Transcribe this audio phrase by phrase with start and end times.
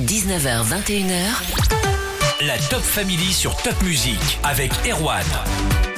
[0.00, 2.44] 19h, 21h.
[2.44, 5.22] La Top Family sur Top Music avec Erwan.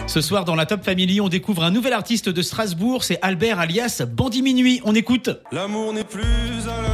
[0.07, 3.59] Ce soir, dans la Top Family, on découvre un nouvel artiste de Strasbourg, c'est Albert
[3.59, 4.83] alias Bandit Minuit.
[4.85, 5.31] On écoute.
[5.51, 6.23] L'amour n'est plus
[6.69, 6.86] à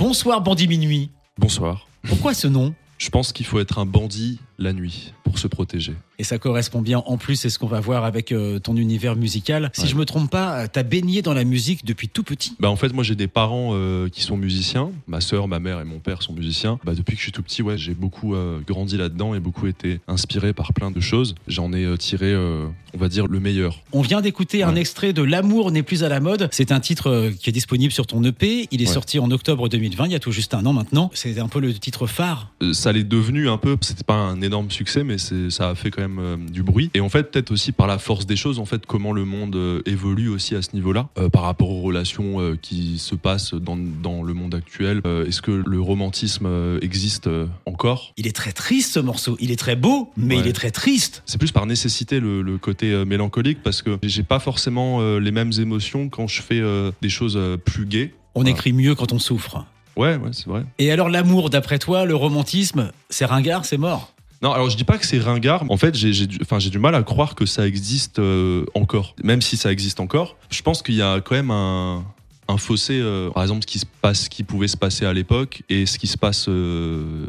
[0.00, 1.10] Bonsoir Bandit Minuit.
[1.36, 1.86] Bonsoir.
[2.08, 2.74] Pourquoi ce nom?
[2.96, 5.94] Je pense qu'il faut être un bandit la nuit pour se protéger.
[6.18, 9.16] Et ça correspond bien en plus, c'est ce qu'on va voir avec euh, ton univers
[9.16, 9.70] musical.
[9.74, 9.88] Si Ouais.
[9.88, 12.52] je me trompe pas, t'as baigné dans la musique depuis tout petit?
[12.60, 14.90] Bah en fait moi j'ai des parents euh, qui sont musiciens.
[15.08, 16.78] Ma sœur, ma mère et mon père sont musiciens.
[16.84, 19.66] Bah depuis que je suis tout petit ouais j'ai beaucoup euh, grandi là-dedans et beaucoup
[19.66, 21.34] été inspiré par plein de choses.
[21.48, 23.80] J'en ai euh, tiré euh, on va dire le meilleur.
[23.92, 26.48] On vient d'écouter un extrait de L'amour n'est plus à la mode.
[26.52, 28.68] C'est un titre euh, qui est disponible sur ton EP.
[28.72, 28.92] Il est Ouais.
[28.92, 31.10] sorti en octobre 2020, il y a tout juste un an maintenant.
[31.14, 32.52] C'est un peu le titre phare.
[32.62, 33.76] Euh, ça l'est devenu un peu.
[33.80, 36.90] C'était pas un énorme succès mais ça a fait quand même euh, du bruit.
[36.94, 39.54] Et en fait peut-être aussi par la force des choses en fait comment le monde
[39.54, 43.76] euh, évolue aussi à ce niveau-là euh, par rapport aux relations qui se passent dans,
[43.76, 45.02] dans le monde actuel.
[45.26, 46.48] Est-ce que le romantisme
[46.82, 47.28] existe
[47.66, 48.12] encore?
[48.16, 49.36] Il est très triste ce morceau.
[49.40, 50.40] Il est très beau, mais Ouais.
[50.42, 51.22] il est très triste.
[51.26, 55.52] C'est plus par nécessité le, le côté mélancolique parce que j'ai pas forcément les mêmes
[55.58, 56.62] émotions quand je fais
[57.00, 58.14] des choses plus gaies.
[58.34, 59.64] On écrit mieux quand on souffre.
[59.96, 60.64] Ouais, ouais, c'est vrai.
[60.78, 64.14] Et alors l'amour, d'après toi, le romantisme, c'est ringard, c'est mort?
[64.42, 65.64] Non, alors je dis pas que c'est ringard.
[65.68, 69.14] En fait, j'ai du, mal à croire que ça existe euh, encore.
[69.22, 72.04] Même si ça existe encore, je pense qu'il y a quand même un,
[72.48, 72.98] un fossé.
[73.00, 75.84] euh, par exemple, ce qui se passe, ce qui pouvait se passer à l'époque et
[75.84, 77.26] ce qui se passe euh,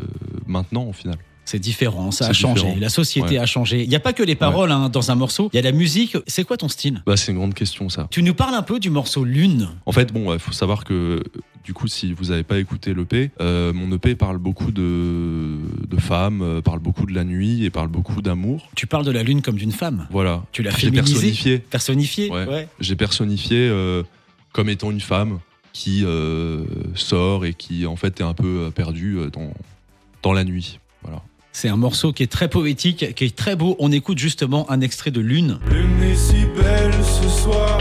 [0.48, 1.18] maintenant, au final.
[1.44, 2.62] C'est différent, ça a changé.
[2.62, 2.78] différent.
[2.80, 3.38] La société Ouais.
[3.40, 3.84] a changé.
[3.84, 5.50] Il n'y a pas que les paroles hein, dans un morceau.
[5.52, 6.16] Il y a la musique.
[6.28, 7.04] C'est quoi ton style?
[7.06, 8.08] Bah, c'est une grande question, ça.
[8.10, 9.68] Tu nous parles un peu du morceau Lune.
[9.86, 11.22] En fait, bon, il faut savoir que
[11.64, 15.98] du coup, si vous n'avez pas écouté l'EP, euh, mon EP parle beaucoup de, de
[15.98, 18.68] femmes, euh, parle beaucoup de la nuit et parle beaucoup d'amour.
[18.76, 20.08] Tu parles de la Lune comme d'une femme.
[20.10, 20.44] Voilà.
[20.52, 21.02] Tu l'as J'ai féminisée.
[21.14, 21.58] personnifié.
[21.60, 22.30] Personnifiée.
[22.32, 22.68] Ouais.
[22.80, 24.04] J'ai personnifié euh,
[24.54, 25.40] comme étant une femme
[25.74, 26.64] qui euh,
[26.96, 29.54] sort et qui en fait est un peu perdue dans,
[30.24, 30.80] dans la nuit.
[31.04, 31.22] Voilà.
[31.54, 33.76] C'est un morceau qui est très poétique, qui est très beau.
[33.80, 35.60] On écoute justement un extrait de Lune.
[35.70, 37.80] Lune est si belle ce soir.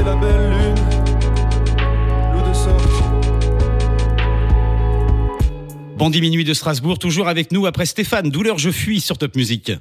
[0.00, 0.74] C'est la belle lune.
[2.32, 3.02] L'eau de sortie.
[5.98, 9.72] Bandit Minuit de Strasbourg, toujours avec nous après Stéphane, Douleur je fuis sur Top Music.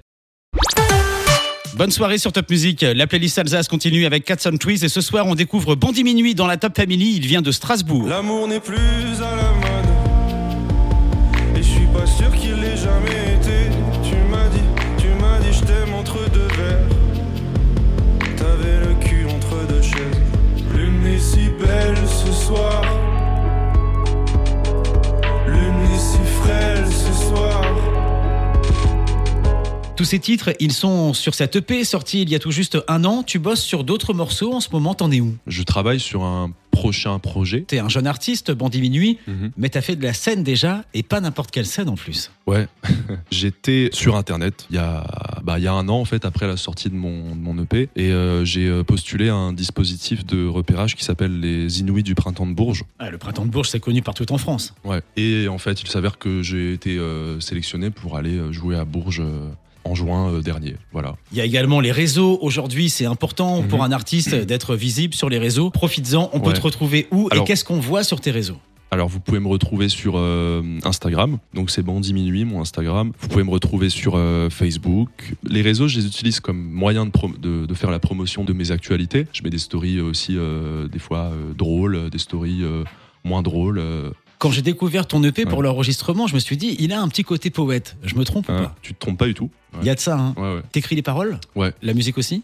[1.77, 2.81] Bonne soirée sur Top Music.
[2.81, 6.35] La playlist Alsace continue avec Cats on Trees et ce soir on découvre Bandit Minuit
[6.35, 7.15] dans la Top Family.
[7.15, 8.05] Il vient de Strasbourg.
[8.09, 9.89] L'amour n'est plus à la mode.
[11.55, 13.69] Et je suis pas sûr qu'il l'ait jamais été.
[14.03, 14.59] Tu m'as dit,
[14.97, 16.98] tu m'as dit, je t'aime entre deux verres.
[22.49, 22.81] Soir.
[25.47, 27.61] Lune est si frêle ce soir.
[29.95, 33.03] Tous ces titres, ils sont sur cette EP sortie il y a tout juste un
[33.03, 33.21] an.
[33.21, 35.35] Tu bosses sur d'autres morceaux en ce moment, t'en es où?
[35.45, 37.65] Je travaille sur un prochain projet.
[37.67, 39.51] T'es un jeune artiste, Bandit Minuit, Mhm.
[39.57, 42.31] mais t'as fait de la scène déjà et pas n'importe quelle scène en plus.
[42.47, 42.67] Ouais,
[43.31, 45.03] j'étais sur internet il y, a,
[45.49, 47.57] bah, il y a un an en fait après la sortie de mon, de mon
[47.63, 52.03] EP et euh, j'ai euh, postulé à un dispositif de repérage qui s'appelle les Inuits
[52.03, 52.83] du printemps de Bourges.
[52.99, 54.75] Ah, le printemps de Bourges, c'est connu partout en France.
[54.85, 55.01] Ouais.
[55.17, 59.23] Et en fait, il s'avère que j'ai été euh, sélectionné pour aller jouer à Bourges
[59.85, 60.75] en juin dernier.
[60.91, 61.15] Voilà.
[61.31, 62.37] Il y a également les réseaux.
[62.41, 63.67] Aujourd'hui, c'est important Mhm.
[63.69, 65.71] pour un artiste d'être visible sur les réseaux.
[65.71, 66.29] Profites-en.
[66.33, 68.57] On peut te retrouver où et qu'est-ce qu'on voit sur tes réseaux?
[68.91, 73.11] Alors, vous pouvez me retrouver sur euh, Instagram, donc c'est Bandit Minuit, mon Instagram.
[73.19, 75.09] Vous pouvez me retrouver sur euh, Facebook.
[75.43, 78.51] Les réseaux, je les utilise comme moyen de, prom- de, de faire la promotion de
[78.51, 79.27] mes actualités.
[79.31, 82.63] Je mets des stories aussi, euh, des fois drôles, des stories
[83.23, 83.79] moins drôles.
[84.39, 85.65] Quand j'ai découvert ton EP pour Ouais.
[85.65, 87.95] l'enregistrement, je me suis dit, il a un petit côté poète.
[88.03, 88.75] Je me trompe ou Hein, pas?
[88.81, 89.51] tu te trompes pas du tout.
[89.81, 90.17] Il y a de ça.
[90.17, 90.33] Hein.
[90.35, 90.61] Ouais, ouais.
[90.71, 91.39] T'écris les paroles?
[91.55, 91.73] Ouais.
[91.83, 92.41] La musique aussi?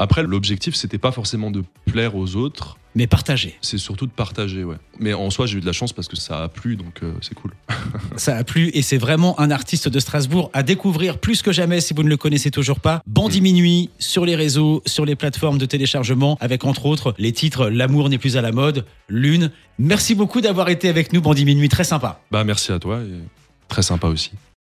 [0.00, 3.56] Après, l'objectif, c'était pas forcément de plaire aux autres, Mais partagé.
[3.60, 4.74] c'est surtout de partager, ouais.
[4.98, 7.12] Mais en soi, j'ai eu de la chance parce que ça a plu, donc euh,
[7.20, 7.52] c'est cool.
[8.16, 11.80] Ça a plu et c'est vraiment un artiste de Strasbourg à découvrir plus que jamais
[11.80, 13.00] si vous ne le connaissez toujours pas.
[13.06, 17.68] Bandit Minuit sur les réseaux, sur les plateformes de téléchargement avec entre autres les titres
[17.68, 19.52] L'amour n'est plus à la mode, Lune.
[19.78, 22.20] Merci beaucoup d'avoir été avec nous Bandit Minuit, très sympa.
[22.32, 23.22] Bah, merci à toi et
[23.68, 24.32] très sympa aussi.